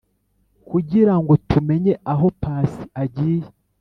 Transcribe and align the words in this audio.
kugirango 0.69 1.33
tumenye 1.49 1.93
aho 2.11 2.27
pasi 2.41 2.81
agiye... 3.01 3.47